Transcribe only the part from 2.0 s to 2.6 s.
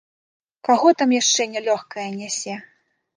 нясе?!